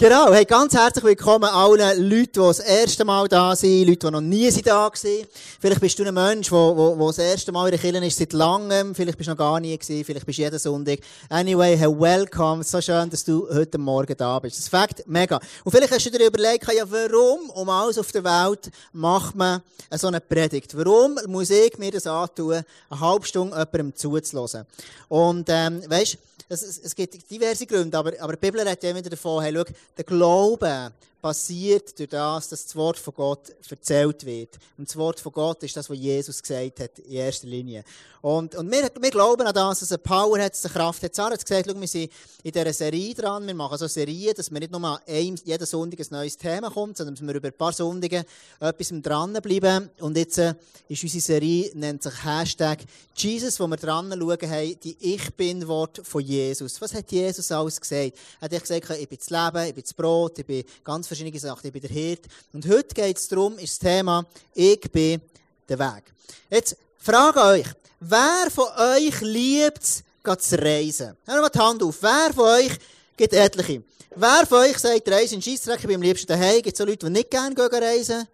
[0.00, 4.10] Genau, hey, ganz herzlich willkommen allen Leuten, die das erste Mal da sind, Leute, die
[4.10, 5.26] noch nie da waren.
[5.60, 8.16] Vielleicht bist du ein Mensch, der, der, der das erste Mal in der Kirche ist
[8.16, 11.00] seit langem, vielleicht bist du noch gar nie gewesen, vielleicht bist du jeden Sonntag.
[11.28, 14.56] Anyway, hey, welcome, so schön, dass du heute Morgen da bist.
[14.56, 15.38] Das fängt mega.
[15.64, 19.60] Und vielleicht hast du dir überlegt, ja, warum um alles auf der Welt macht man
[19.90, 20.74] so eine Predigt?
[20.78, 24.64] Warum muss ich mir das antun, eine halbe Stunde jemandem zuzulassen?
[25.10, 26.16] Und, ähm, weisst,
[26.50, 29.64] es, es, gibt diverse Gründe, aber, aber die Bibel redet ja immer davon, hey, schau,
[29.96, 34.58] der Glaube passiert durch das, dass das Wort von Gott erzählt wird.
[34.78, 37.84] Und das Wort von Gott ist das, was Jesus gesagt hat, in erster Linie.
[38.22, 40.74] Und, und wir, wir glauben an das, dass es eine Power hat, dass es eine
[40.74, 41.14] Kraft hat.
[41.14, 44.50] Sarah hat gesagt, schau, wir sind in dieser Serie dran, wir machen so Serien, dass
[44.50, 47.48] wir nicht nur an einem, jeden Sonntag ein neues Thema kommt, sondern dass wir über
[47.48, 48.24] ein paar Sonntage
[48.60, 49.88] etwas dranbleiben.
[50.00, 50.54] Und jetzt äh,
[50.88, 52.80] ist unsere Serie, nennt sich Hashtag
[53.14, 56.78] Jesus, wo wir dran schauen haben, die Ich Bin-Wort von Jesus.
[56.80, 58.12] Was hat Jesus alles gesagt?
[58.40, 61.38] Er hat gesagt, ich bin das Leben, ich bin das Brot, ich bin ganz verschiedene
[61.38, 62.26] Sachen, ich bin der Hirt.
[62.52, 65.20] Und heute geht es darum, ist das Thema, ich bin
[65.68, 66.04] der Weg.
[66.50, 67.66] Jetzt, frage euch,
[68.02, 70.02] Wer von euch liebt es,
[70.48, 71.14] zu reisen?
[71.26, 71.96] Hör mal die Hand auf.
[72.00, 72.72] Wer von euch
[73.14, 73.82] gibt etliche?
[74.16, 76.62] Wer von euch sagt, Reisen in Scheissdreck, ich bin am liebsten daheim?
[76.62, 78.26] Gibt es so Leute, die nicht gerne gehen reisen?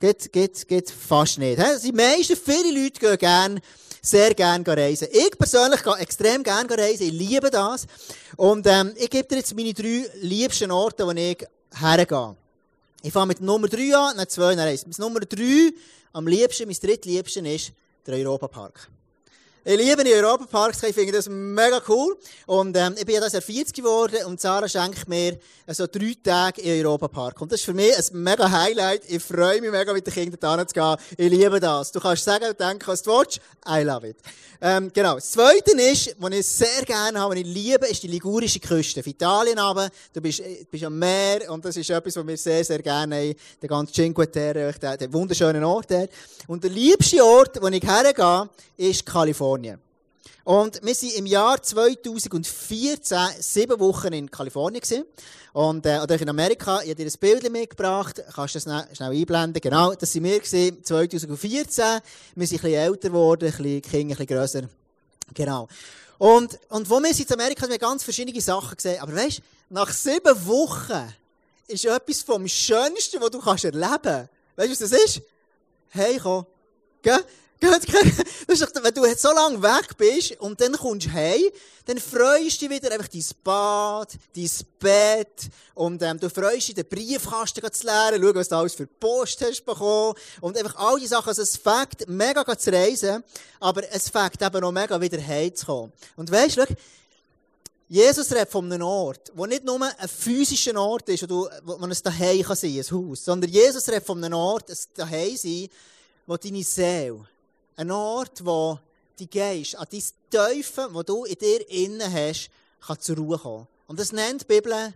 [0.00, 1.60] Geht, geht, geht fast nicht.
[1.84, 3.60] Die meisten, viele Leute gehen gerne,
[4.02, 5.06] sehr gerne reisen.
[5.12, 7.06] Ich persönlich gehe extrem gerne reisen.
[7.06, 7.86] Ich liebe das.
[8.36, 12.36] Und, ähm, ich gebe dir jetzt meine drei liebsten Orte, wo ich hergehe.
[13.02, 14.86] Ich fange mit Nummer drei an, dann zwei, dann eins.
[14.86, 15.72] Mit Nummer drei,
[16.12, 17.72] am liebsten, mein drittliebsten ist,
[18.06, 18.90] der Europapark.
[19.70, 22.16] Ich liebe die Europaparks, ich finde das mega cool.
[22.46, 25.86] Und ähm, ich bin ja das Jahr 40 geworden und Sarah schenkt mir so also,
[25.86, 27.38] drei Tage im Europapark.
[27.42, 29.02] Und das ist für mich ein mega Highlight.
[29.06, 30.96] Ich freue mich mega, mit den Kindern da zu gehen.
[31.18, 31.92] Ich liebe das.
[31.92, 33.42] Du kannst sagen und denken, was du willst.
[33.68, 34.16] I love it.
[34.62, 35.16] Ähm, genau.
[35.16, 39.00] Das Zweite ist, was ich sehr gerne habe, was ich liebe, ist die ligurische Küste.
[39.00, 42.38] Auf Italien aber, du bist, äh, bist am Meer und das ist etwas, was wir
[42.38, 43.34] sehr, sehr gerne haben.
[43.60, 46.08] Der ganze Cinque Terre, der, der wunderschöne Ort der.
[46.46, 49.57] Und der liebste Ort, wo ich hergehe, ist Kalifornien.
[50.44, 55.04] Und wir waren im Jahr 2014 sieben Wochen in Kalifornien gewesen.
[55.52, 56.80] Und, äh, oder in Amerika.
[56.82, 58.22] Ich habe dir ein Bild mitgebracht.
[58.34, 59.60] Kannst du das schnell einblenden?
[59.60, 61.84] Genau, das waren wir gewesen, 2014.
[62.34, 64.62] Wir sind ein bisschen älter geworden, ein bisschen Kinder, ein bisschen grösser.
[65.34, 65.68] Genau.
[66.18, 69.00] Und, und wo wir sind in Amerika, haben wir ganz verschiedene Sachen gesehen.
[69.00, 69.40] Aber weißt,
[69.70, 71.14] nach sieben Wochen
[71.66, 74.30] ist etwas vom Schönsten, was du kannst erleben kannst.
[74.56, 75.22] Weißt du, was das ist?
[75.90, 76.46] Hey, komm.
[77.02, 77.24] Gell?
[77.60, 77.72] Doch,
[78.82, 81.42] wenn du so lange weg bist und dann kommst du heim,
[81.86, 86.74] dann freust du dich wieder einfach dein Bad, dein Bett und ähm, du freust dich,
[86.76, 91.00] den Briefkasten zu lernen, schauen, was du alles für Post hast bekommen und einfach all
[91.00, 91.28] die Sachen.
[91.28, 93.24] Also es fängt mega zu reisen,
[93.58, 95.92] aber es fängt eben noch mega wieder heimzukommen.
[96.14, 96.64] Und weisst du,
[97.88, 101.78] Jesus redet von einem Ort, wo nicht nur ein physischer Ort ist, wo, du, wo
[101.78, 105.36] man es daheim kann sein, ein Haus, sondern Jesus redet von einem Ort, ein daheim
[105.36, 105.68] sein,
[106.26, 107.26] wo deine Seele
[107.78, 108.78] ein Ort, wo
[109.20, 112.50] die Geist an dein Teufel, wo du in dir innen hast,
[112.84, 113.68] kann zur Ruhe kommen.
[113.86, 114.94] Und das nennt die Bibel ein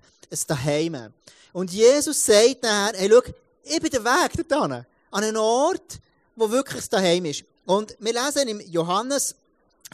[0.48, 1.12] Daheim.
[1.52, 3.22] Und Jesus sagt nachher, hey, schau,
[3.62, 4.84] ich bin der Weg dorthin.
[5.12, 6.00] An einen Ort,
[6.34, 7.44] wo wirklich das Daheim ist.
[7.66, 9.36] Und wir lesen im Johannes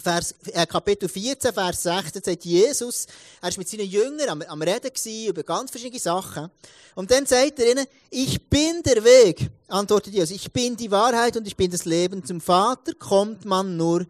[0.03, 3.07] Vers, äh, Kapitel 14, Vers 16 sagt Jesus,
[3.41, 6.51] er war mit seinen Jüngern am, am Reden gewesen, über ganz verschiedene Sachen.
[6.95, 11.37] Und dann sagt er ihnen, ich bin der Weg, antwortet Jesus, ich bin die Wahrheit
[11.37, 12.25] und ich bin das Leben.
[12.25, 14.07] Zum Vater kommt man nur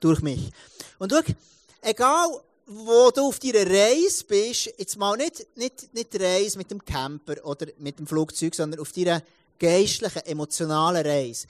[0.00, 0.50] durch mich.
[0.98, 1.20] Und schau,
[1.82, 2.28] egal,
[2.66, 7.44] wo du auf deiner Reise bist, jetzt mal nicht, nicht, nicht Reise mit dem Camper
[7.44, 9.22] oder mit dem Flugzeug, sondern auf deiner
[9.58, 11.46] geistlichen, emotionalen Reise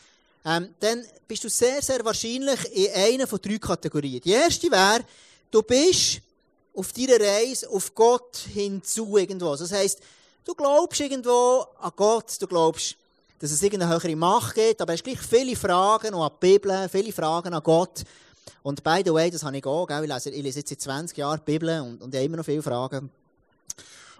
[0.48, 4.20] ähm, dann bist du sehr, sehr wahrscheinlich in einer von drei Kategorien.
[4.22, 5.04] Die erste wäre,
[5.50, 6.22] du bist
[6.75, 9.54] auf deiner Reise auf Gott hinzu irgendwo.
[9.54, 10.00] Das heisst,
[10.47, 12.97] du glaubst irgendwo an Gott, du glaubst,
[13.38, 17.12] dass es irgendeine höhere Macht gibt, aber hast gleich viele Fragen an die Bibel, viele
[17.12, 18.04] Fragen an Gott.
[18.62, 20.04] Und by the way, das habe ich auch, gell?
[20.04, 22.38] Ich, lese, ich lese jetzt seit 20 Jahren die Bibel und, und ich habe immer
[22.38, 23.10] noch viele Fragen.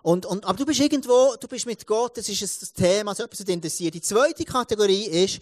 [0.03, 3.25] Und, und, aber du bist irgendwo, du bist mit Gott, das ist ein Thema, so
[3.25, 3.95] etwas, das dich interessiert.
[3.95, 5.41] Die zweite Kategorie ist,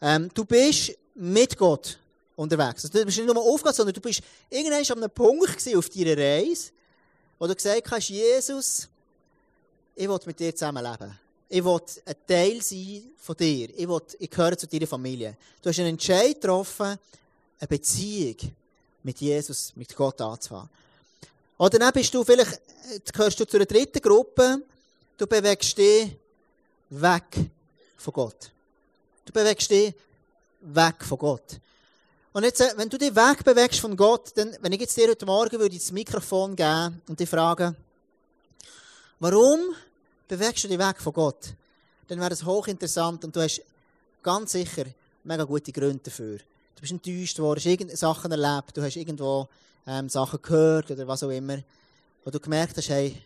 [0.00, 1.98] ähm, du bist mit Gott
[2.36, 2.84] unterwegs.
[2.84, 6.16] Also, du bist nicht nur aufgehört, sondern du bist irgendwann an einem Punkt auf deiner
[6.16, 6.70] Reise,
[7.38, 8.88] wo du gesagt hast, Jesus,
[9.94, 11.18] ich will mit dir zusammenleben.
[11.48, 13.68] Ich will ein Teil sein von dir.
[13.76, 15.36] Ich, will, ich gehöre zu deiner Familie.
[15.60, 16.96] Du hast einen Entscheid getroffen,
[17.58, 18.36] eine Beziehung
[19.02, 20.70] mit Jesus, mit Gott anzufangen.
[21.58, 22.60] Oder dann bist du vielleicht,
[23.12, 24.62] gehörst du zu einer dritten Gruppe,
[25.18, 26.16] du bewegst dich
[26.88, 27.50] weg
[27.96, 28.50] von Gott.
[29.30, 29.94] Du bewegst dich
[30.60, 31.60] weg von Gott.
[32.32, 35.24] Und jetzt, äh, wenn du dich wegbewegst von Gott, dann, wenn ich jetzt dir heute
[35.24, 37.76] Morgen würde das Mikrofon geben und dich fragen,
[39.20, 39.76] Warum
[40.26, 41.54] bewegst du dich weg von Gott?
[42.08, 43.62] Dann wäre das hochinteressant und du hast
[44.20, 44.86] ganz sicher
[45.22, 46.38] mega gute Gründe dafür.
[46.74, 49.46] Du bist enttäuscht worden, hast irgendwelche Sachen erlebt, du hast irgendwo
[49.86, 51.58] ähm, Sachen gehört oder was auch immer,
[52.24, 53.22] wo du gemerkt hast, hey,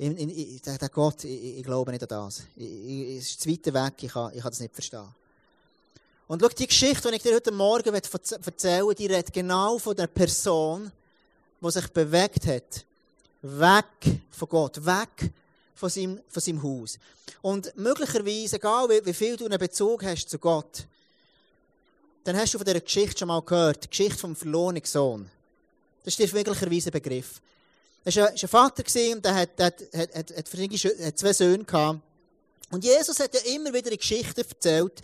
[0.00, 2.42] in, in, der, der Gott, ich, ich, glaube nicht an das.
[2.56, 5.08] Es ist zu weit weg, ich kann, ich kann das nicht verstehen.
[6.26, 9.94] Und schau, die Geschichte, die ich dir heute Morgen erzählen will, die redet genau von
[9.94, 10.90] der Person,
[11.60, 12.86] die sich bewegt hat.
[13.42, 15.32] Weg von Gott, weg
[15.74, 16.98] von seinem, von seinem Haus.
[17.42, 20.86] Und möglicherweise, egal wie, wie viel du einen Bezug hast zu Gott,
[22.24, 25.30] dann hast du von dieser Geschichte schon mal gehört, die Geschichte vom verlorenen Sohn.
[26.04, 27.42] Das ist dir möglicherweise ein Begriff.
[28.04, 32.00] Er war ein, Vater und der hat, hat, hat, hat, hat zwei Söhne gehabt.
[32.70, 35.02] Und Jesus hat ja immer wieder eine Geschichte erzählt.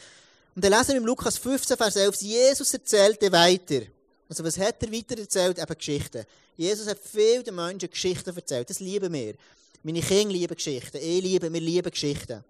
[0.54, 3.82] Und dann lesen wir im Lukas 15, Vers 11, Jesus erzählte weiter.
[4.28, 5.58] Also was hat er weiter erzählt?
[5.58, 6.24] Eben Geschichten.
[6.56, 8.70] Jesus hat viel den Menschen Geschichten erzählt.
[8.70, 9.34] Das lieben wir.
[9.82, 10.96] Meine Kinder lieben Geschichten.
[10.96, 12.42] Ich liebe, wir lieben Geschichten.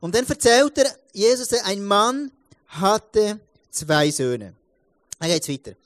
[0.00, 2.30] Und dann erzählt er, Jesus, ein Mann
[2.68, 3.40] hatte
[3.70, 4.54] zwei Söhne.
[5.18, 5.76] Er geht weiter.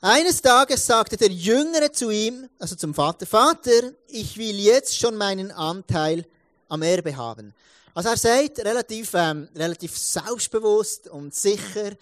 [0.00, 5.16] Eines Tages sagte der Jüngere zu ihm, also zum Vater, Vater, ich will jetzt schon
[5.16, 6.24] meinen Anteil
[6.68, 7.52] am Erbe haben.
[7.94, 11.96] Also er sagt, relativ, ähm, relativ selbstbewusst und sicher,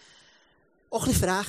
[0.91, 1.47] auch ein bisschen frech.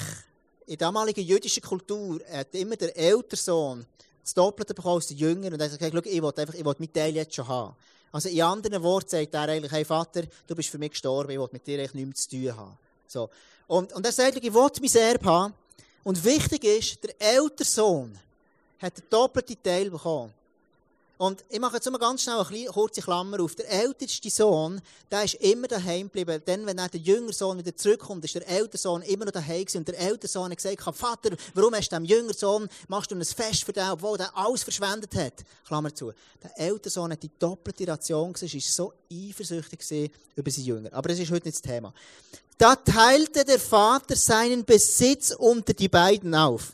[0.68, 3.86] In der damaligen jüdischen Kultur hat immer der ältere Sohn
[4.24, 6.76] das Doppelte bekommen als der Jünger und er hat gesagt, ich will einfach, ich will
[6.80, 7.76] meinen Teil jetzt schon haben.
[8.10, 11.40] Also in anderen Worten sagt er eigentlich, hey Vater, du bist für mich gestorben, ich
[11.40, 12.78] will mit dir eigentlich nichts zu tun haben.
[13.06, 13.30] So.
[13.68, 15.54] Und, und er sagt, ich will mein Erbe haben.
[16.08, 18.18] Und wichtig ist, der ältere Sohn
[18.80, 20.34] hat den doppelten Teil bekommen.
[21.18, 23.56] Und ich mache jetzt mal ganz schnell eine kurze Klammer auf.
[23.56, 24.80] Der älteste Sohn,
[25.10, 26.42] der ist immer daheim geblieben.
[26.46, 29.62] Denn wenn dann der jüngere Sohn wieder zurückkommt, ist der ältere Sohn immer noch daheim
[29.62, 29.80] gewesen.
[29.80, 33.16] Und der ältere Sohn hat gesagt, Vater, warum hast du dem jüngeren Sohn, machst du
[33.16, 35.44] ein Fest für den, obwohl der alles verschwendet hat?
[35.66, 36.14] Klammer zu.
[36.44, 40.94] Der ältere Sohn hat die doppelte Ration gesehen, war so eifersüchtig über seinen Jünger.
[40.94, 41.94] Aber das ist heute nicht das Thema.
[42.60, 46.74] Da teilte der Vater seinen Besitz unter die beiden auf.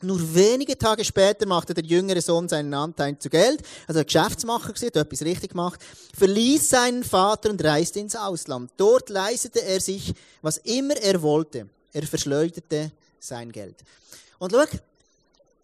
[0.00, 4.86] Nur wenige Tage später machte der jüngere Sohn seinen Anteil zu Geld, also Geschäftsmacher gewesen,
[4.86, 5.80] hat etwas richtig gemacht,
[6.16, 8.70] verließ seinen Vater und reiste ins Ausland.
[8.76, 11.68] Dort leistete er sich, was immer er wollte.
[11.92, 13.74] Er verschleuderte sein Geld.
[14.38, 14.62] Und schau,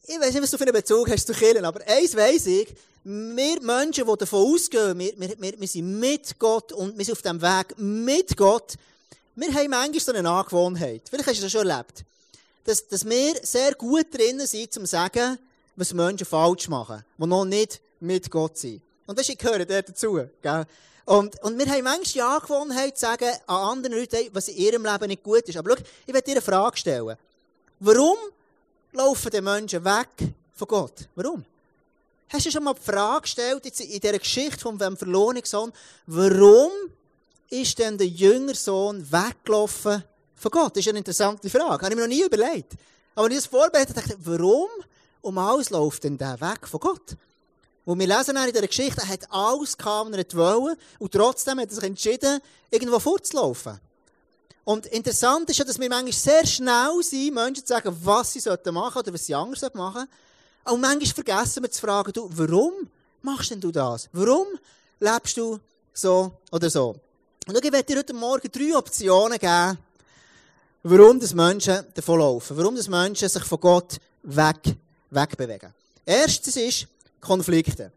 [0.07, 2.75] ich weiß nicht, was du für einen Bezug hast zu Killen, aber eins weiss ich,
[3.05, 7.23] wir Menschen, die davon ausgehen, wir, wir, wir sind mit Gott und wir sind auf
[7.23, 8.75] dem Weg mit Gott,
[9.37, 11.03] wir haben manchmal so eine Angewohnheit.
[11.09, 12.05] Vielleicht hast du das schon erlebt.
[12.65, 15.39] Dass, dass wir sehr gut drinnen sind, zu sagen,
[15.77, 18.81] was Menschen falsch machen, die noch nicht mit Gott sind.
[19.07, 20.21] Und das, ich gehöre dazu.
[20.41, 20.67] Gell?
[21.05, 24.85] Und, und wir haben manchmal die Angewohnheit zu sagen an anderen Leuten, was in ihrem
[24.85, 25.57] Leben nicht gut ist.
[25.57, 27.17] Aber schau, ich werde dir eine Frage stellen.
[27.81, 28.17] Warum
[28.93, 30.09] laufen die Menschen weg
[30.55, 31.09] von Gott?
[31.15, 31.45] Warum?
[32.29, 35.73] Hast du schon mal die Frage gestellt, jetzt in dieser Geschichte vom verlorenen Sohn,
[36.07, 36.71] warum
[37.51, 40.03] ist denn der jüngere Sohn weggelaufen
[40.45, 40.77] von Gott?
[40.77, 41.85] Das ist eine interessante Frage.
[41.85, 42.73] Habe ich mir noch nie überlegt.
[43.15, 44.69] Aber wenn ich das vorbereitet dachte ich, warum
[45.23, 47.17] um alles läuft denn der weg von Gott?
[47.87, 51.61] Und wir lesen in dieser Geschichte, er hat alles gehabt, was er wollte, und trotzdem
[51.61, 53.79] hat er sich entschieden, irgendwo fortzulaufen.
[54.65, 58.39] Und interessant ist ja, dass wir manchmal sehr schnell sind, Menschen zu sagen, was sie
[58.39, 60.09] machen sollten oder was sie anders machen
[60.65, 60.75] sollten.
[60.75, 62.73] Und manchmal vergessen wir zu fragen, du, warum
[63.21, 64.09] machst denn du das?
[64.13, 64.47] Warum
[65.01, 65.61] lebst du
[65.93, 66.97] so oder so?
[67.47, 69.79] Und ich werde dir heute Morgen drei Optionen geben,
[70.85, 74.77] warum das Menschen davon laufen, warum das Menschen sich von Gott weg,
[75.11, 75.73] wegbewegen.
[76.05, 76.87] Erstens ist
[77.21, 77.91] Konflikte.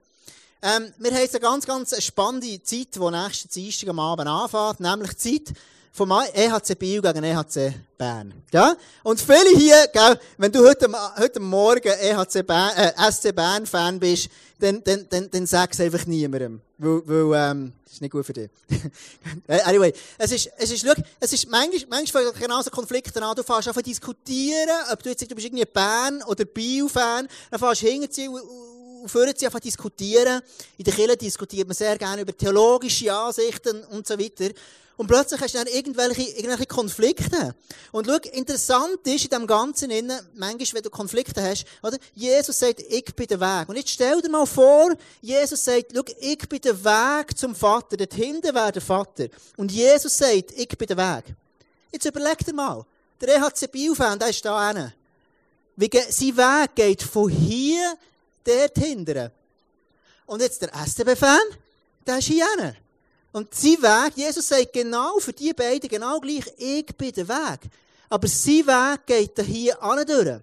[0.61, 5.13] Ähm, wir haben eine ganz, ganz spannende Zeit, die nächsten Dienstag am Abend anfängt, nämlich
[5.15, 5.55] die Zeit
[5.91, 8.33] vom EHC Biel gegen EHC Bern.
[8.51, 8.75] Ja?
[9.03, 13.99] Und viele hier, gell, wenn du heute, heute Morgen EHC Bern, äh, SC Bern Fan
[13.99, 14.29] bist,
[14.59, 16.61] dann, dann, dann, dann sag es einfach niemandem.
[16.77, 18.49] Weil, weil ähm, das ist nicht gut für dich.
[19.47, 23.43] Äh, anyway, es ist, es ist, schau, es ist manchmal, manchmal genauso Konflikte an, du
[23.43, 27.87] fährst einfach diskutieren, ob du jetzt du bist irgendwie Bern oder Biel-Fan, dann fährst du
[27.87, 30.41] hinterziehen und führen sie einfach diskutieren.
[30.77, 34.49] In der Kirche diskutiert man sehr gerne über theologische Ansichten und so weiter.
[34.97, 37.53] Und plötzlich hast du dann irgendwelche, irgendwelche Konflikte.
[37.91, 41.97] Und schau, interessant ist in dem Ganzen innen, manchmal, wenn du Konflikte hast, oder?
[42.15, 43.69] Jesus sagt, ich bin der Weg.
[43.69, 47.95] Und jetzt stell dir mal vor, Jesus sagt, schau, ich bin der Weg zum Vater.
[47.95, 49.27] Dort hinten wäre der Vater.
[49.55, 51.35] Und Jesus sagt, ich bin der Weg.
[51.91, 52.83] Jetzt überleg dir mal.
[53.21, 54.93] Der EHC Biel-Fan, der ist da hinten.
[55.75, 57.95] Wie sein Weg geht von hier
[58.43, 59.31] dort hinten.
[60.25, 61.39] Und jetzt der STB-Fan,
[62.05, 62.86] der ist hier hinten.
[63.37, 67.59] Und sein Weg, Jesus sagt genau für die beiden genau gleich, ich bin der Weg.
[68.09, 70.39] Aber sein Weg geht hier an durch.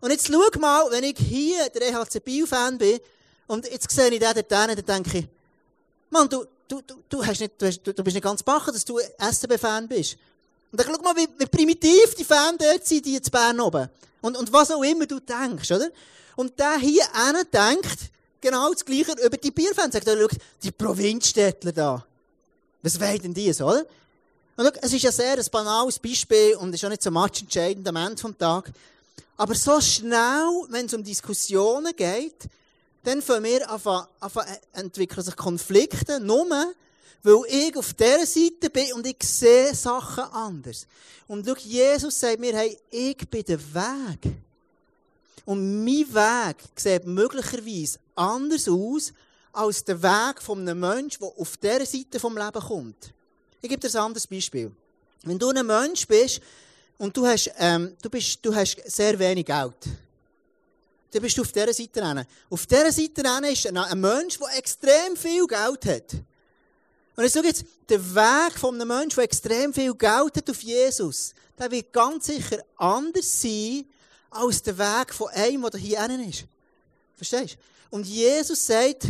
[0.00, 2.98] Und jetzt schau mal, wenn ich hier der EHC Biel-Fan bin,
[3.46, 5.26] Und jetzt sehe ich den dort dann denke ich,
[6.10, 8.84] Mann, du, du, du, du, hast nicht, du, hast, du, bist nicht ganz bachen, dass
[8.84, 10.16] du SCB-Fan bist.
[10.72, 13.88] Und dann schau mal, wie, wie primitiv die Fans dort sind, die in Bern oben.
[14.22, 15.88] Und, und was auch immer du denkst, oder?
[16.34, 18.10] Und der hier einer denkt
[18.40, 19.92] genau das Gleiche über die Bierfans.
[19.92, 20.26] Sagt, schau,
[20.64, 22.04] die Provinzstädtler da.
[22.84, 23.86] Was wollen denn die, oder?
[24.56, 27.40] Und schau, es ist ja sehr ein banales Beispiel und ist auch nicht so much
[27.40, 28.74] entscheidend am Ende des Tages.
[29.38, 32.44] Aber so schnell, wenn es um Diskussionen geht,
[33.02, 33.80] dann fangen wir an,
[34.20, 34.30] an,
[34.74, 36.46] entwickeln sich Konflikte, nur
[37.22, 40.86] weil ich auf dieser Seite bin und ich sehe Sachen anders.
[41.26, 44.30] Und schau, Jesus sagt mir, hey, ich bin der Weg.
[45.46, 49.14] Und mein Weg sieht möglicherweise anders aus
[49.54, 53.12] als der Weg von einem Menschen, der auf dieser Seite vom Leben kommt.
[53.62, 54.70] Ich gebe dir ein anderes Beispiel.
[55.22, 56.40] Wenn du ein Mensch bist
[56.98, 59.76] und du hast, ähm, du bist, du hast sehr wenig Geld,
[61.10, 62.26] dann bist du auf dieser Seite hin.
[62.50, 66.14] Auf dieser Seite ist ein Mensch, der extrem viel Geld hat.
[67.16, 70.60] Und ich sage jetzt, der Weg von einem Menschen, der extrem viel Geld hat auf
[70.60, 73.84] Jesus, der wird ganz sicher anders sein,
[74.30, 76.44] als der Weg von einem, der hier ist.
[77.16, 77.96] Verstehst du?
[77.96, 79.06] Und Jesus sagt,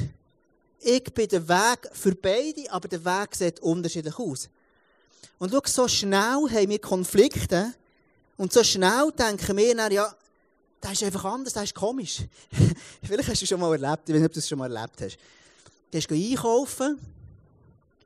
[0.85, 4.49] ich bin der Weg für beide, aber der Weg sieht unterschiedlich aus.
[5.39, 7.75] Und schau, so schnell haben wir Konflikte
[8.37, 10.15] und so schnell denken wir dann, ja,
[10.81, 12.23] das ist einfach anders, das ist komisch.
[13.03, 14.75] Vielleicht hast du es schon mal erlebt, ich weiß nicht, ob du es schon mal
[14.75, 15.17] erlebt hast.
[15.91, 16.99] Du gehst einkaufen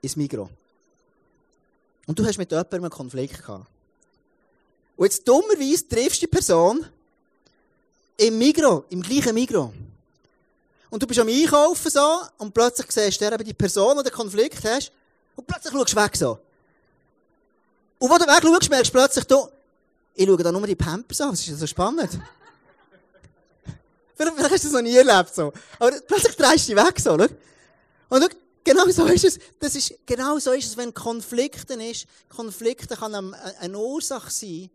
[0.01, 0.49] ins Migros.
[2.07, 3.67] Und du hast mit jemandem einen Konflikt gehabt.
[4.97, 6.87] Und jetzt dummerweise triffst du die Person
[8.17, 9.71] im Migros, im gleichen Migros.
[10.91, 14.13] Und du bist am Einkaufen so, und plötzlich siehst du eben die Person, die den
[14.13, 14.93] Konflikt hast,
[15.37, 16.39] und plötzlich schaust du weg so.
[17.99, 19.49] Und wo du weg schaust, merkst du plötzlich, du,
[20.15, 22.19] ich schaue da nur die Pampers an, das ist ja so spannend.
[24.17, 25.53] vielleicht, vielleicht hast du das noch nie erlebt, so.
[25.79, 27.27] Aber plötzlich drehst du dich weg, so, schau.
[28.11, 28.29] Und schau,
[28.65, 29.39] genau so ist es.
[29.59, 32.07] Das ist, genau so ist es, wenn Konflikte ist.
[32.29, 34.71] Konflikte kann eine Ursache sein,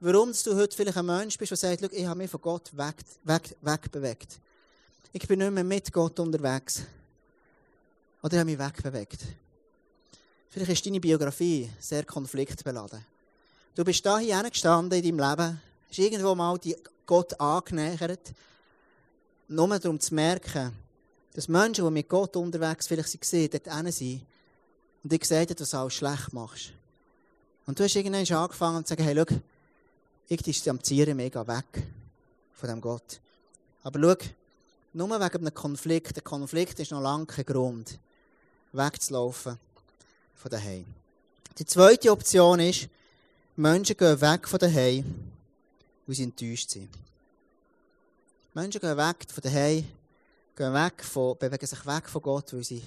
[0.00, 2.96] warum du heute vielleicht ein Mensch bist, der sagt, ich habe mich von Gott weg,
[3.24, 4.38] weg, wegbewegt.
[5.12, 6.82] Ich bin nicht mehr mit Gott unterwegs.
[8.22, 9.20] Oder ich habe mich wegbewegt.
[10.50, 13.04] Vielleicht ist deine Biografie sehr konfliktbeladen.
[13.74, 16.58] Du bist da hier gestanden in deinem Leben, hast irgendwo mal
[17.04, 18.32] Gott angenähert,
[19.48, 20.72] nur darum zu merken,
[21.34, 24.22] dass Menschen, die mit Gott unterwegs vielleicht sind, dort hin sind
[25.04, 26.72] und ich gesagt dass du alles schlecht machst.
[27.66, 29.36] Und du hast irgendwann angefangen zu sagen, hey, schau,
[30.28, 31.86] ich distanziere mega weg
[32.54, 33.20] von dem Gott.
[33.82, 34.28] Aber schau,
[34.96, 37.98] nur wegen einem Konflikt, der Konflikt ist noch lange kein Grund,
[38.72, 39.58] wegzulaufen
[40.34, 40.86] von daheim.
[41.58, 42.88] Die zweite Option ist,
[43.56, 45.04] Menschen gehen weg von daheim,
[46.06, 46.88] weil sie enttäuscht sind.
[48.54, 49.84] Menschen gehen weg von daheim,
[50.56, 52.82] gehen weg von, bewegen sich weg von Gott, weil sie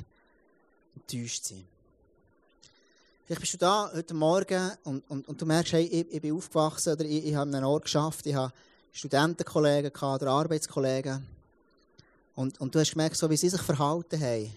[0.96, 1.66] enttäuscht sind.
[3.25, 6.36] Vielleicht bist du da heute Morgen und, und, und du merkst, hey, ich, ich bin
[6.36, 8.51] aufgewachsen oder ich, ich habe einen Ort geschafft, ich habe
[8.94, 11.38] Studentenkollegen oder Arbeitskollegen.
[12.39, 14.50] Und, und du hast gemerkt, so wie sie sich verhalten haben,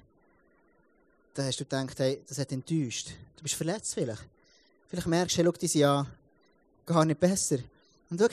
[1.35, 3.09] da hast du gedacht, hey, das hat enttäuscht.
[3.37, 4.23] Du bist verletzt vielleicht.
[4.89, 6.07] Vielleicht merkst du, hey, schau, die sind ja
[6.87, 7.59] gar nicht besser.
[8.09, 8.29] Und schau,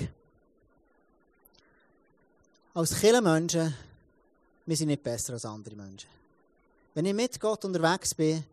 [2.76, 3.74] als Kirchenmenschen
[4.68, 6.12] wir sind nicht besser als andere Menschen.
[6.94, 8.44] Wenn ich mit Gott unterwegs bin,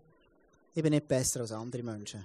[0.74, 2.24] ich bin nicht besser als andere Menschen.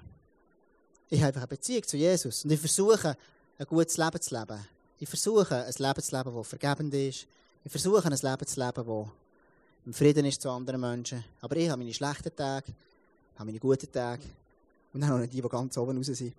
[1.09, 3.17] Ich habe einfach eine Beziehung zu Jesus und ich versuche,
[3.57, 4.65] ein gutes Leben zu leben.
[4.97, 7.27] Ich versuche, ein Leben zu leben, das vergebend ist.
[7.63, 9.08] Ich versuche, ein Leben zu leben, das
[9.86, 11.24] im Frieden ist zu anderen Menschen.
[11.41, 12.74] Aber ich habe meine schlechten Tage,
[13.36, 14.24] habe meine guten Tage
[14.94, 16.34] und dann nicht die, die ganz oben raus sind.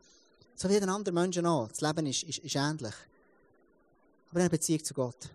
[0.56, 1.68] So wie jeden anderen Menschen auch.
[1.68, 2.94] Das Leben ist, ist, ist ähnlich.
[4.30, 5.28] Aber eine Beziehung zu Gott.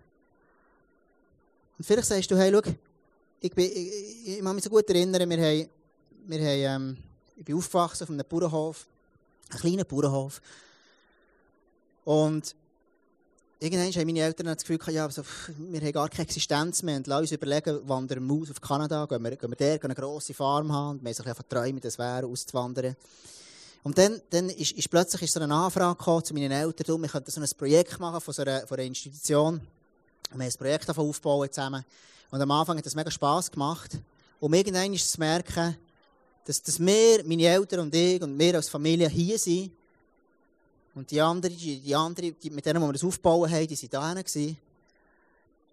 [1.78, 2.72] Und vielleicht sagst du, hey, schau,
[3.40, 5.70] ich, bin, ich, ich, ich kann mich so gut erinnern, wir haben,
[6.28, 6.98] wir haben, ähm,
[7.36, 8.88] ich bin aufgewachsen auf einem Bauernhof,
[9.50, 10.42] einem kleinen Bauernhof.
[12.04, 12.56] Und
[13.60, 15.24] irgendwann haben meine Eltern das Gefühl, ja, also,
[15.58, 19.06] wir haben gar keine Existenz mehr und lassen uns überlegen, wandern wir aus auf Kanada,
[19.06, 21.44] gehen wir, gehen wir der, gehen eine grosse Farm haben und wir haben sich einfach
[21.44, 22.96] träumen, das wäre, auszuwandern.
[23.84, 27.10] Und dann, dann ist, ist plötzlich ist so eine Anfrage gekommen zu meinen Eltern, wir
[27.10, 29.56] könnten so ein Projekt machen von so einer, von einer Institution.
[29.56, 29.62] Und
[30.40, 31.86] wir haben ein Projekt aufbauen zusammen.
[32.30, 33.98] Und am Anfang hat es mega Spass gemacht.
[34.40, 35.78] Um irgendwann zu merken,
[36.46, 39.72] dass, dass wir, meine Eltern und ich und wir als Familie hier sind.
[40.98, 43.76] Und die anderen, die, die anderen die, mit denen, die wir das aufbauen haben, die
[43.76, 44.58] waren da hinten.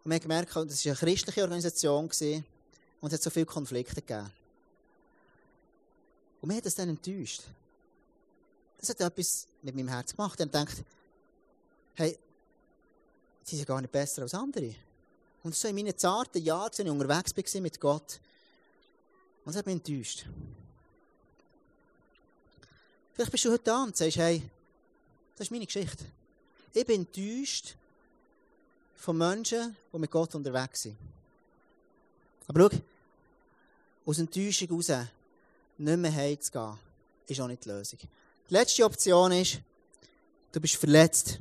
[0.04, 2.44] Und wir haben gemerkt, das war eine christliche Organisation gewesen,
[3.00, 4.30] und es hat so viele Konflikte gegeben.
[6.42, 7.40] Und mir hat das dann enttäuscht.
[8.78, 10.38] Das hat etwas mit meinem Herz gemacht.
[10.38, 10.84] Ich habe gedacht,
[11.94, 12.18] hey,
[13.44, 14.74] sie sind gar nicht besser als andere.
[15.42, 18.20] Und so in meinen zarten Jahren, als ich unterwegs war mit Gott,
[19.46, 20.26] und das hat mich enttäuscht.
[23.14, 24.42] Vielleicht bist du heute da und sagst, hey,
[25.36, 26.04] das ist meine Geschichte.
[26.72, 27.76] Ich bin enttäuscht
[28.96, 30.96] von Menschen, die mit Gott unterwegs sind.
[32.46, 32.78] Aber schau,
[34.06, 35.08] aus Enttäuschung heraus
[35.78, 36.78] nicht mehr heimzugehen,
[37.26, 37.98] ist auch nicht die Lösung.
[38.48, 39.60] Die letzte Option ist,
[40.52, 41.38] du bist verletzt.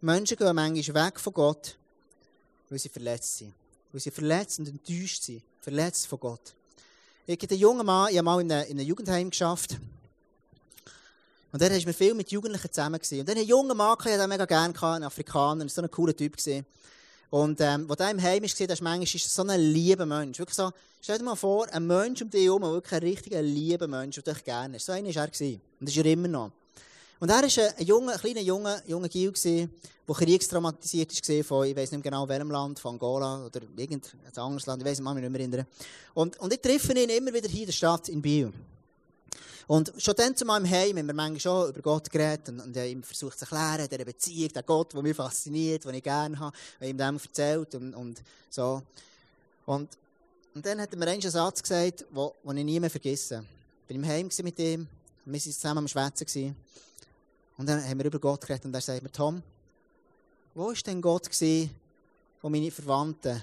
[0.00, 1.76] Menschen gehen manchmal weg von Gott,
[2.68, 3.52] weil sie verletzt sind.
[3.92, 5.42] Weil sie verletzt und enttäuscht sind.
[5.60, 6.54] Verletzt von Gott.
[7.26, 9.76] Ich habe einen jungen Mann, ich habe mal in einem Jugendheim geschafft.
[11.52, 13.00] Und dann war mir viel mit Jugendlichen zusammen.
[13.00, 13.20] Gewesen.
[13.20, 16.36] Und dann ein junger Mann, ich hatte mega gerne, ein Afrikaner, so ein cooler Typ.
[16.36, 16.64] Gewesen.
[17.30, 20.38] Und ähm, wo der im Heim war, das ist manchmal so ein lieber Mensch.
[20.38, 23.86] Wirklich so, stell dir mal vor, ein Mensch um dich herum, wirklich ein richtiger lieber
[23.86, 24.86] Mensch, der dich gerne ist.
[24.86, 25.28] So einer war er.
[25.28, 25.60] Gewesen.
[25.78, 26.50] Und das ist er immer noch.
[27.20, 29.68] Und er war ein, junger, ein kleiner, junger, junger Gil, der
[30.16, 34.82] kriegstraumatisiert war von, ich weiß nicht genau welchem Land, von Angola oder irgendein anderes Land,
[34.82, 35.66] ich weiß nicht mehr erinnern.
[36.14, 38.52] Und, und ich treffe ihn immer wieder hier in der Stadt, in Biel.
[39.70, 42.76] Und schon dann zu meinem Heim haben wir manchmal schon über Gott geredet und, und
[42.76, 46.56] ich versucht zu erklären, dieser Beziehung, der Gott, der mich fasziniert, den ich gerne habe,
[46.80, 48.82] und ihm dem erzählt und, und so.
[49.66, 49.96] Und,
[50.56, 53.46] und dann hat er mir einen Satz gesagt, den ich nie mehr vergessen.
[53.86, 54.88] Ich war im Heim mit ihm,
[55.24, 56.56] wir waren zusammen am Schwätzen.
[57.56, 59.40] Und dann haben wir über Gott geredet und er sagt mir, Tom,
[60.52, 61.30] wo war denn Gott
[62.42, 63.40] wo meine Verwandten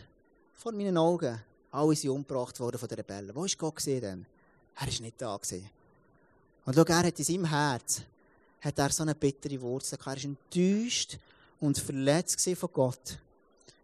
[0.56, 1.42] vor meinen Augen
[1.72, 3.34] alle sind umgebracht worden von den Rebellen?
[3.34, 4.26] Wo war Gott denn?
[4.76, 5.77] Er war nicht da gewesen.
[6.68, 8.02] Und schau, er hat in seinem Herz
[8.60, 10.18] hat er so eine bittere Wurzel gehabt.
[10.18, 11.18] Er war enttäuscht
[11.62, 13.18] und verletzt von Gott.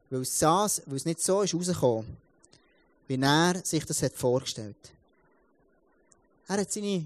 [0.10, 2.18] Weil es, saß, weil es nicht so ist rausgekommen,
[3.08, 4.92] wie er sich das hat vorgestellt
[6.50, 7.06] Er hat seine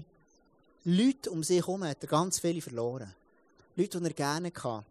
[0.84, 3.14] Leute um sich herum hat er ganz viele verloren.
[3.76, 4.84] Leute, die er gerne hatte,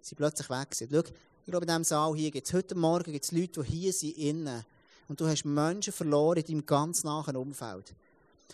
[0.00, 0.68] sind plötzlich weg.
[0.74, 3.92] Schau, ich glaube, in diesem Saal hier gibt es heute Morgen gibt's Leute, die hier
[3.92, 4.64] sind innen.
[5.08, 7.92] Und du hast Menschen verloren in deinem ganz nahen Umfeld.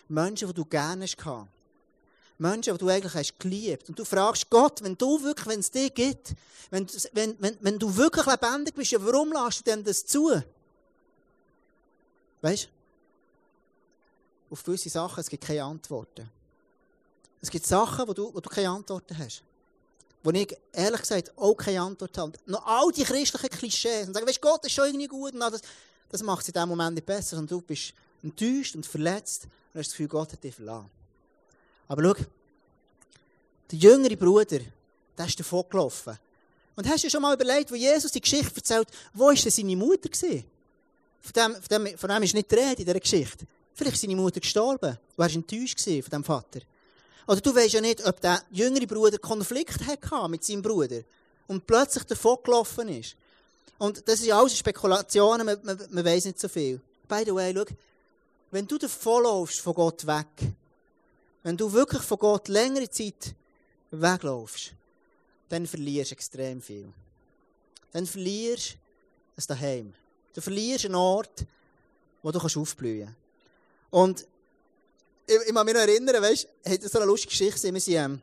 [0.09, 1.47] Menschen, die du gerne hast.
[2.37, 3.89] Menschen, die du eigentlich hast geliebt.
[3.89, 6.33] Und du fragst Gott, wenn du wirklich, wenn es dir gibt,
[6.69, 10.41] wenn, wenn, wenn, wenn du wirklich lebendig bist, ja, warum lässt du denn das zu?
[12.41, 12.67] Weißt du?
[14.51, 16.29] Auf gewisse Sachen, es gibt keine Antworten.
[17.41, 19.43] Es gibt Sachen, wo du, wo du keine Antworten hast.
[20.23, 22.33] Wo ich ehrlich gesagt auch keine Antwort habe.
[22.45, 25.33] Noch all die christlichen Klischees und sagen, weißt Gott ist schon irgendwie gut.
[25.33, 25.61] Und das,
[26.09, 27.37] das macht es in dem Moment nicht besser.
[27.37, 30.89] Und du bist enttäuscht und verletzt und hast das Gefühl, Gott hat dich verlassen.
[31.87, 32.23] Aber schau,
[33.71, 34.59] der jüngere Bruder,
[35.17, 36.17] der ist davon gelaufen.
[36.75, 39.51] Und hast du dir schon mal überlegt, wo Jesus die Geschichte erzählt, wo war denn
[39.51, 40.09] seine Mutter?
[40.11, 43.45] Von dem, von, dem, von dem ist nicht die Rede in dieser Geschichte.
[43.73, 44.91] Vielleicht ist seine Mutter gestorben.
[44.91, 46.61] Du warst enttäuscht von diesem Vater.
[47.27, 51.01] Oder du weißt ja nicht, ob der jüngere Bruder Konflikt hatte mit seinem Bruder
[51.47, 53.15] und plötzlich davon gelaufen ist.
[53.77, 56.81] Und das ist alles Spekulationen, man, man, man weiß nicht so viel.
[57.07, 57.65] By the way, schau,
[58.51, 60.27] wenn du davonlaufst von Gott weg,
[61.43, 63.35] wenn du wirklich von Gott längere Zeit
[63.91, 64.73] weglaufst,
[65.49, 66.91] dann verlierst du extrem viel.
[67.91, 68.77] Dann verlierst du
[69.35, 69.93] es daheim.
[70.33, 71.45] Du verlierst einen Ort,
[72.23, 73.17] wo du aufblühen kannst.
[73.91, 74.27] Und
[75.27, 77.71] ich, ich kann mich noch erinnern, weißt du, hat so eine lustige Geschichte.
[77.71, 78.21] Wir, sind, ähm,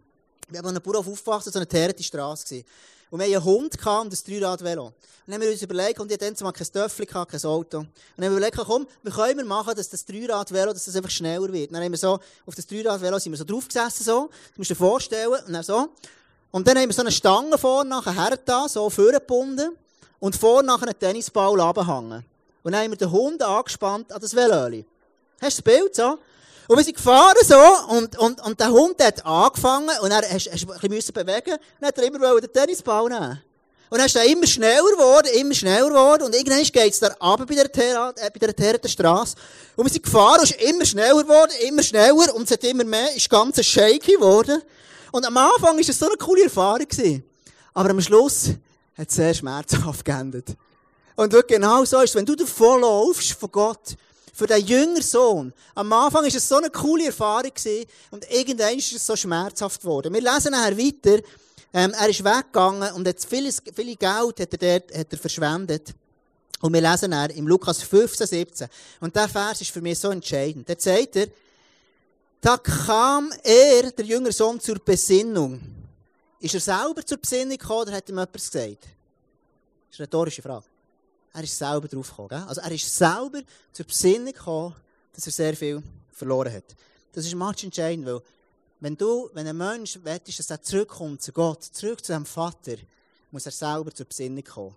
[0.51, 2.45] wir haben an einem Bauernhof aufgewachsen, so eine teerte Straße.
[2.45, 2.67] Gewesen.
[3.11, 4.87] Und wir hatten einen Hund und ein Dreirad-Velo.
[4.87, 4.95] Und
[5.27, 7.79] dann haben wir uns überlegt, und ich hatte zumal kein Töffel, kein Auto.
[7.79, 11.11] Und dann haben wir überlegt, komm, wir können machen, dass das Dreirad-Velo, dass das einfach
[11.11, 11.71] schneller wird.
[11.71, 14.31] Und dann haben wir so, auf das Dreirad-Velo sind wir so draufgesessen, so.
[14.55, 15.89] Du musst dir vorstellen, und dann so.
[16.53, 19.77] Und dann haben wir so eine Stange vorne nachher her so vorgebunden.
[20.21, 22.25] Und vorne nachher einen Tennisball runterhängen.
[22.63, 24.85] Und dann haben wir den Hund angespannt an das Velöli.
[25.41, 26.19] Hast du das Bild so?
[26.71, 27.57] Und wir sind gefahren so,
[27.97, 31.61] und, und, und der Hund hat angefangen, und er hast, hast ein bisschen bewegen, und
[31.81, 33.43] dann hat er immer den Tennisball nehmen.
[33.89, 37.09] Und dann ist er immer schneller geworden, immer schneller geworden, und irgendwann geht es da
[37.09, 39.35] runter bei der, Terra, äh, der Terratenstrasse.
[39.75, 42.63] Und wir sind gefahren, und es ist immer schneller geworden, immer schneller, und es hat
[42.63, 44.63] immer mehr, ist ganz shaky geworden.
[45.11, 47.25] Und am Anfang war es so eine coole Erfahrung gewesen.
[47.75, 48.51] Aber am Schluss
[48.97, 50.47] hat es sehr schmerzhaft geendet.
[51.17, 53.97] Und genau so ist es, wenn du davon laufst von Gott,
[54.41, 55.53] für den jüngeren Sohn.
[55.75, 57.53] Am Anfang war es so eine coole Erfahrung
[58.11, 60.15] und irgendwann ist es so schmerzhaft geworden.
[60.15, 61.23] Wir lesen nachher weiter,
[61.75, 65.93] ähm, er ist weggegangen und hat viel, viel Geld hat er dort, hat er verschwendet.
[66.63, 68.69] Und wir lesen nachher im Lukas 15, 17.
[69.01, 70.67] Und der Vers ist für mich so entscheidend.
[70.67, 71.27] Da sagt er,
[72.41, 75.61] da kam er, der jüngere Sohn, zur Besinnung.
[76.41, 78.55] Ist er selber zur Besinnung gekommen oder hat ihm jemand gesagt?
[78.55, 80.65] Das ist eine rhetorische Frage.
[81.33, 82.45] Er ist selber drauf gekommen.
[82.49, 83.41] Also er ist selber
[83.73, 84.75] zur Besinnung gekommen,
[85.13, 86.77] dass er sehr viel verloren hat.
[87.13, 88.21] Das ist manchmal entscheidend, weil
[88.81, 92.77] wenn du, wenn ein Mensch wettest, dass er zurückkommt zu Gott, zurück zu seinem Vater,
[93.31, 94.75] muss er selber zur Besinnung kommen.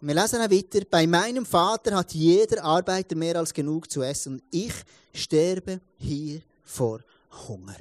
[0.00, 0.84] Wir lesen auch weiter.
[0.88, 4.72] Bei meinem Vater hat jeder Arbeiter mehr als genug zu essen und ich
[5.12, 7.00] sterbe hier vor
[7.48, 7.76] Hunger.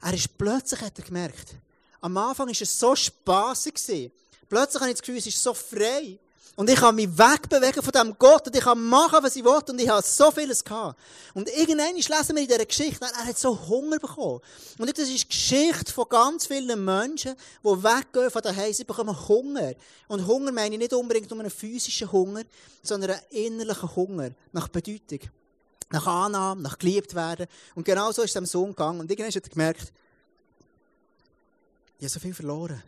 [0.00, 1.56] Er ist plötzlich, hat er gemerkt,
[2.00, 4.10] am Anfang war es so spaßig.
[4.48, 6.18] Plötzlich habe ich das Gefühl, es ist so frei.
[6.56, 9.60] Und ich kann mich wegbewegen von diesem Gott und ich kann machen, was ich will
[9.68, 10.96] und ich habe so vieles gehabt.
[11.34, 14.40] Und irgendwann lesen wir in dieser Geschichte, er hat so Hunger bekommen.
[14.78, 19.28] Und das ist die Geschichte von ganz vielen Menschen, die weggehen von daheim, sie bekommen
[19.28, 19.72] Hunger.
[20.06, 22.42] Und Hunger meine ich nicht unbedingt um einen physischen Hunger,
[22.84, 25.20] sondern einen innerlichen Hunger nach Bedeutung.
[25.90, 27.46] Nach Annahme, nach geliebt werden.
[27.74, 29.00] Und genau so ist es dem Sohn gegangen.
[29.00, 29.92] Und irgendwann hat er gemerkt,
[31.98, 32.82] ich habe so viel verloren.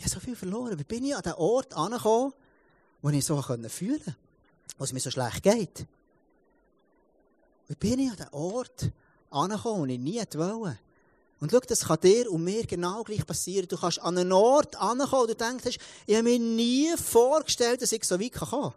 [0.00, 0.78] Ich habe so viel verloren.
[0.78, 2.32] Wie bin ich an den Ort angekommen,
[3.02, 4.16] wo ich so fühlen konnte,
[4.78, 5.86] wo es mir so schlecht geht.
[7.68, 8.90] Wie bin ich an den Ort
[9.28, 10.78] angekommen, wo ich nie wollte.
[11.38, 13.68] Und schau, das kann dir und mir genau gleich passieren.
[13.68, 17.92] Du kannst an einen Ort ankommen, wo du denkst, ich habe mir nie vorgestellt, dass
[17.92, 18.74] ich so weit kommen kann.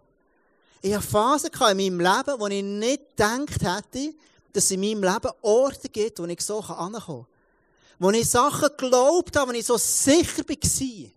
[0.81, 4.13] Ich habe Phasen in meinem Leben, wo ich nicht gedacht hätte,
[4.51, 7.25] dass es in meinem Leben Orte gibt, wo ich so ankommen kann.
[7.99, 11.11] Wo ich Sachen geglaubt habe, wo ich so sicher war.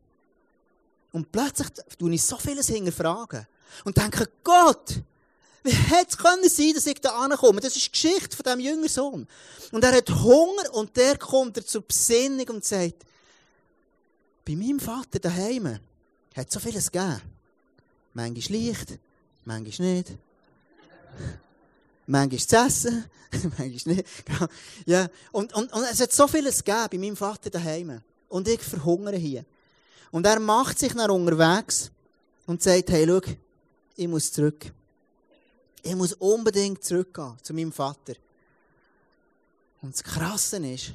[1.12, 3.46] Und plötzlich tue ich so vieles hinterfragen.
[3.84, 5.00] Und denke, Gott,
[5.62, 7.60] wie hätte es können sein, dass ich da ankomme?
[7.60, 9.26] Das ist die Geschichte von diesem jüngeren Sohn.
[9.72, 13.04] Und er hat Hunger und der kommt er zur Besinnung und sagt,
[14.44, 15.80] bei meinem Vater daheim
[16.36, 17.20] hat es so vieles gegeben.
[18.14, 18.98] Manchmal leicht,
[19.44, 20.12] manchmal nicht.
[22.06, 23.04] Manchmal zu essen,
[23.58, 24.06] manchmal nicht.
[24.86, 25.08] Ja.
[25.32, 28.00] Und, und, und es hat so vieles gegeben bei meinem Vater daheim.
[28.28, 29.44] Und ich verhungere hier.
[30.10, 31.90] Und er macht sich nach unterwegs
[32.46, 33.20] und sagt, hey, schau,
[33.96, 34.72] ich muss zurück.
[35.82, 38.14] Ich muss unbedingt zurückgehen zu meinem Vater.
[39.82, 40.92] Und das Krasse ist,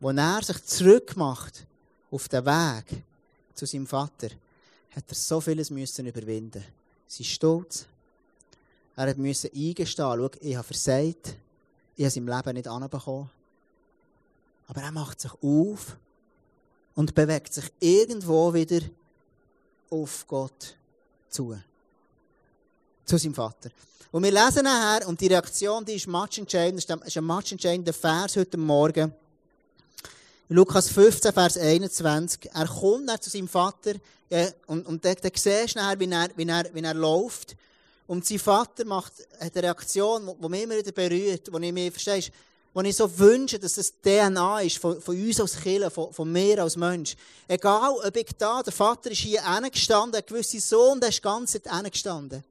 [0.00, 1.66] als er sich zurückmacht
[2.10, 3.02] auf den Weg
[3.54, 4.28] zu seinem Vater,
[4.94, 6.64] hat er so vieles müssen überwinden.
[7.06, 7.86] Sein Stolz.
[9.00, 11.34] Er musste eingestehen, schau, ich habe versagt,
[11.96, 13.30] ich habe es im Leben nicht anbekommen.
[14.66, 15.96] Aber er macht sich auf
[16.94, 18.80] und bewegt sich irgendwo wieder
[19.88, 20.76] auf Gott
[21.30, 21.58] zu.
[23.06, 23.70] Zu seinem Vater.
[24.12, 27.52] Und wir lesen nachher, und die Reaktion, die ist match entscheidend, das ist ein match
[27.52, 29.14] entscheidender Vers heute Morgen.
[30.50, 32.50] Lukas 15, Vers 21.
[32.52, 33.94] Er kommt dann zu seinem Vater,
[34.28, 37.56] ja, und, und da, da siehst du nachher, wie er, wie er, wie er läuft.
[38.10, 41.92] Und sein Vater macht, hat eine Reaktion, die mich immer wieder berührt, wo ich mir,
[41.92, 42.32] verstehst,
[42.74, 46.32] wo ich so wünsche, dass das DNA ist von, von uns als Kirche, von, von
[46.32, 47.14] mir als Mensch.
[47.46, 49.40] Egal, ob ich da, der Vater ist hier
[49.72, 52.42] gestanden, ein gewisser Sohn, der ist ganz gestanden.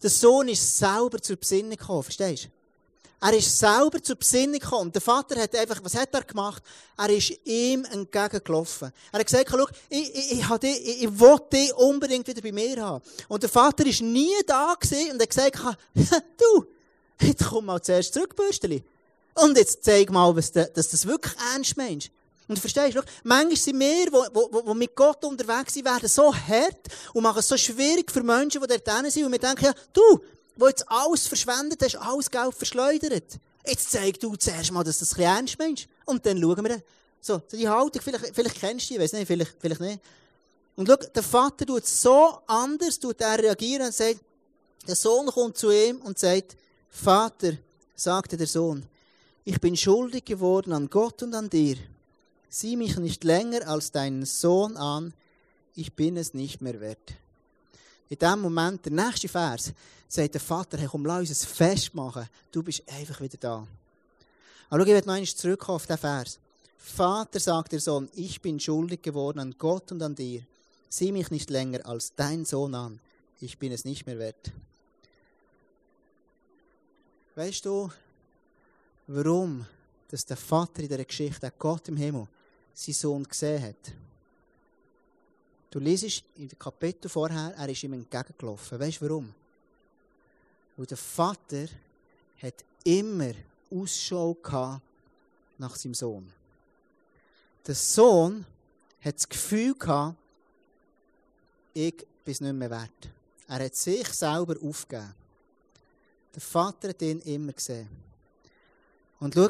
[0.00, 2.48] Der Sohn ist selber zur Besinnung gekommen, verstehst du?
[3.26, 4.92] Er ist selber zur Besinnung gekommen.
[4.92, 6.62] Der Vater hat einfach, was hat er gemacht?
[6.94, 8.92] Er ist ihm entgegengelaufen.
[9.10, 12.84] Er hat gesagt, schau, ich, ich, ich, dich, ich, will dich unbedingt wieder bei mir
[12.84, 13.02] haben.
[13.28, 15.58] Und der Vater ist nie da gewesen und hat gesagt,
[16.36, 16.66] du,
[17.22, 18.84] jetzt komm mal zuerst zurück, Bürsteli.
[19.32, 22.10] Und jetzt zeig mal, dass du das wirklich ernst meinst.
[22.46, 26.88] Und du verstehst, schau, manchmal sind wir, die mit Gott unterwegs sind, werden so hart
[27.14, 29.24] und machen es so schwierig für Menschen, die dort sind.
[29.24, 30.20] Und wir denken, ja, du,
[30.56, 33.38] wo jetzt alles verschwendet hast, alles Geld verschleudert.
[33.66, 35.88] Jetzt zeig du zuerst mal, dass du das ein ernst meinst.
[36.04, 36.82] Und dann schauen wir.
[37.20, 40.00] So, die Haltung, vielleicht, vielleicht kennst du die, ich weiß nicht, vielleicht, vielleicht nicht.
[40.76, 44.20] Und schau, der Vater tut so anders, tut er reagieren und sagt,
[44.86, 46.56] der Sohn kommt zu ihm und sagt,
[46.90, 47.54] Vater,
[47.94, 48.84] sagte der Sohn,
[49.44, 51.76] ich bin schuldig geworden an Gott und an dir.
[52.50, 55.14] Sieh mich nicht länger als deinen Sohn an,
[55.74, 57.14] ich bin es nicht mehr wert.
[58.08, 59.72] In dem Moment, der nächste Vers,
[60.08, 62.28] sagt der Vater, hey, komm, lass uns ein Fest machen.
[62.52, 63.66] Du bist einfach wieder da.
[64.68, 66.38] Aber schau, ich werde noch einmal zurückkommen auf den Vers.
[66.76, 70.42] Vater, sagt der Sohn, ich bin schuldig geworden an Gott und an dir.
[70.88, 73.00] Sieh mich nicht länger als dein Sohn an.
[73.40, 74.52] Ich bin es nicht mehr wert.
[77.34, 77.90] Weißt du,
[79.06, 79.66] warum
[80.14, 82.28] dass der Vater in dieser Geschichte, Gott im Himmel,
[82.72, 83.92] seinen Sohn gesehen hat.
[85.74, 88.78] Du liest in dem Kapitel vorher, er ist ihm entgegengelaufen.
[88.78, 89.34] Weißt du warum?
[90.76, 91.66] Weil der Vater
[92.40, 93.32] hat immer
[93.72, 94.82] Ausschau gehabt
[95.58, 96.32] nach seinem Sohn.
[97.66, 98.46] Der Sohn
[99.00, 100.16] hat das Gefühl gehabt,
[101.72, 103.10] ich bin es nicht mehr wert.
[103.48, 105.12] Er hat sich selber aufgegeben.
[106.36, 107.88] Der Vater hat ihn immer gesehen.
[109.18, 109.48] Und schau,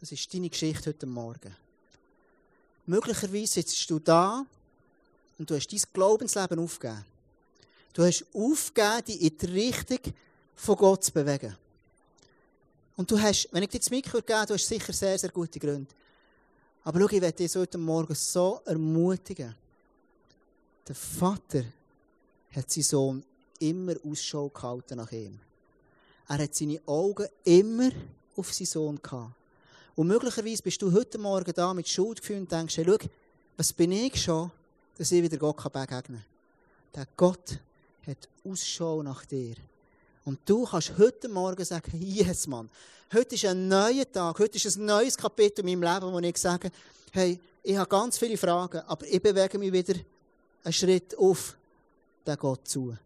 [0.00, 1.54] das ist deine Geschichte heute Morgen.
[2.84, 4.44] Möglicherweise sitzt du da
[5.42, 7.04] und du hast dein Glaubensleben aufgegeben.
[7.92, 10.14] Du hast aufgegeben, dich in die Richtung
[10.54, 11.56] von Gott zu bewegen.
[12.96, 15.58] Und du hast, wenn ich dir das Mikro gebe, du hast sicher sehr, sehr gute
[15.58, 15.92] Gründe.
[16.84, 19.52] Aber schau, ich werde dich heute Morgen so ermutigen.
[20.86, 21.64] Der Vater
[22.54, 23.24] hat seinen Sohn
[23.58, 25.40] immer Ausschau gehalten nach ihm.
[26.28, 27.90] Er hat seine Augen immer
[28.36, 29.34] auf seinen Sohn gehabt.
[29.96, 33.08] Und möglicherweise bist du heute Morgen da mit Schuldgefühl und denkst, hey, schau,
[33.56, 34.52] was bin ich schon,
[34.96, 36.24] dass ich wieder Gott begegnen kann.
[36.94, 37.58] Der Gott
[38.06, 39.56] hat Ausschau nach dir.
[40.24, 42.68] Und du kannst heute Morgen sagen, yes, Mann,
[43.12, 46.36] heute ist ein neuer Tag, heute ist ein neues Kapitel in meinem Leben, wo ich
[46.36, 46.70] sage,
[47.12, 49.94] hey, ich habe ganz viele Fragen, aber ich bewege mich wieder
[50.64, 51.56] einen Schritt auf
[52.26, 52.96] den Gott zu.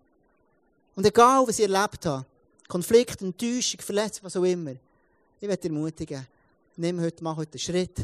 [0.95, 2.27] Und egal, was ich erlebt habe,
[2.69, 4.73] Konflikt, Enttäuschung, Verletzung, was auch immer,
[5.41, 6.27] ich werde dir ermutigen,
[6.77, 7.99] nimm heute, mach heute einen Schritt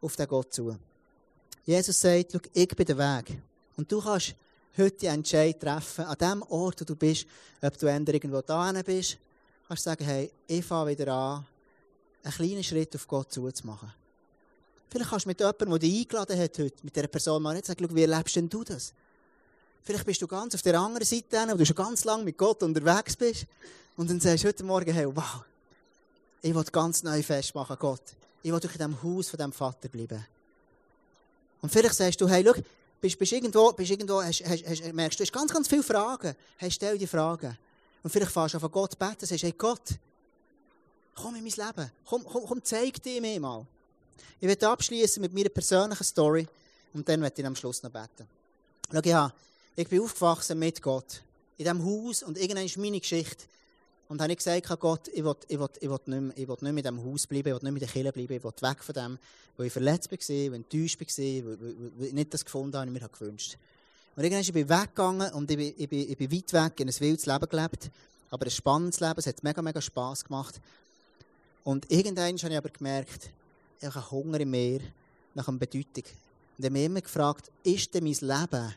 [0.00, 0.76] auf den Gott zu.
[1.66, 3.36] Jesus sagt, schau, ich bin der Weg.
[3.76, 4.36] Und du kannst
[4.78, 7.26] heute einen Entscheid treffen, an dem Ort, wo du bist,
[7.60, 9.18] ob du irgendwo da bist,
[9.66, 11.44] kannst du sagen, hey, ich fange wieder an,
[12.22, 13.92] einen kleinen Schritt auf Gott zuzumachen.
[14.88, 17.66] Vielleicht kannst du mit jemandem, der dich eingeladen hat heute, mit dieser Person mal nicht
[17.66, 18.94] sagen, wie erlebst denn du das?
[19.82, 22.62] Vielleicht bist du ganz auf der anderen Seite, wo du schon ganz lange mit Gott
[22.62, 23.46] unterwegs bist.
[23.96, 25.44] Und dann sagst du heute Morgen, hey, wow,
[26.42, 28.02] ich will ganz neu festmachen, Gott.
[28.42, 30.24] Ich will in diesem Haus von diesem Vater bleiben.
[31.66, 32.54] Und vielleicht sagst du, hey, schau,
[33.00, 34.22] bist, bist irgendwo, bist irgendwo
[34.92, 36.36] merkst du, hast ganz, ganz viele Fragen.
[36.58, 37.58] Hey, stell dir Fragen.
[38.04, 39.82] Und vielleicht fährst du von Gott beten, sagst, hey Gott,
[41.16, 41.90] komm in mein Leben.
[42.04, 43.66] Komm, komm, komm zeig dir mir mal.
[44.38, 46.46] Ich werde abschließen mit meiner persönlichen Story
[46.94, 48.28] und dann werde ich am Schluss noch beten.
[48.92, 49.32] Schau, ja,
[49.74, 51.20] ich bin aufgewachsen mit Gott.
[51.58, 53.42] In diesem Haus und irgendwann ist meine Geschichte.
[54.08, 56.48] Und dann habe ich gesagt, Gott, ich will, ich, will, ich, will nicht mehr, ich
[56.48, 58.32] will nicht mehr in diesem Haus bleiben, ich will nicht mehr in der Kirche bleiben,
[58.34, 59.18] ich will weg von dem,
[59.56, 61.56] wo ich verletzt war, wo ich enttäuscht war,
[61.96, 63.62] wo ich nicht das gefunden habe, was ich mir gewünscht habe.
[64.16, 66.88] Und irgendwann bin ich weggegangen und ich bin, ich, bin, ich bin weit weg in
[66.88, 67.90] ein wildes Leben gelebt,
[68.30, 70.60] aber ein spannendes Leben, es hat mega, mega Spass gemacht.
[71.64, 73.30] Und irgendwann habe ich aber gemerkt,
[73.80, 74.80] ich habe Hunger im Meer
[75.34, 76.04] nach einer Bedeutung.
[76.56, 78.74] Und ich habe mich immer gefragt, ist denn mein Leben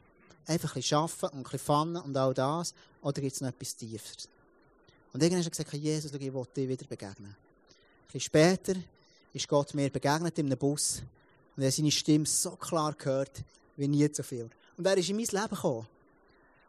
[0.48, 3.50] einfach ein bisschen arbeiten und ein bisschen fannen und all das, oder gibt es noch
[3.50, 4.28] etwas Tieferes?
[5.14, 7.30] Und irgendwann hat er gesagt, Jesus, ich will dir wieder begegnen.
[7.30, 8.74] Ein bisschen später
[9.34, 11.02] ist Gott mir begegnet in einem Bus
[11.56, 13.44] und er hat seine Stimme so klar gehört,
[13.76, 14.50] wie nie zuvor.
[14.78, 15.88] Und er ist in mein Leben gekommen.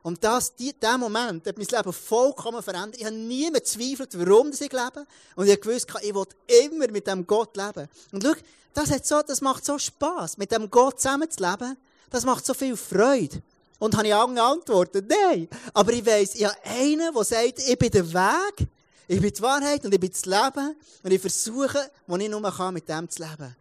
[0.03, 2.97] Und das, dieser Moment hat mein Leben vollkommen verändert.
[2.97, 5.07] Ich habe nie mehr gezweifelt, warum ich lebe.
[5.37, 6.27] Und ich gewusst, ich will
[6.65, 7.89] immer mit dem Gott leben.
[8.11, 8.33] Und schau,
[8.73, 11.77] das, hat so, das macht so Spass, mit dem Gott zusammen zu leben.
[12.09, 13.43] Das macht so viel Freude.
[13.81, 15.49] Und habe ich geantwortet, nein.
[15.75, 18.69] Aber ich weiss, ich habe einen, der sagt, ich bin der Weg,
[19.09, 20.77] ich bin die Wahrheit und ich bin das Leben.
[21.03, 23.57] Und ich versuche, wo ich nur kann, mit dem zu leben.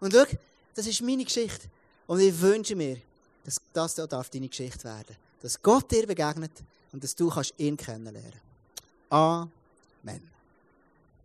[0.00, 0.24] Und schau,
[0.74, 1.68] das ist meine Geschichte.
[2.06, 2.98] Und ich wünsche mir,
[3.44, 5.16] dass das darf deine Geschichte werden.
[5.40, 6.52] Dass Gott dir begegnet
[6.92, 8.32] und dass du ihn kennenlernen
[9.08, 9.50] kannst.
[10.04, 10.31] Amen.